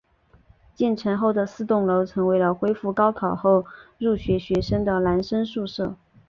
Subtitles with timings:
[0.73, 3.67] 建成后的四栋楼成为了恢复高考后
[3.99, 5.95] 入学学生的男生宿舍。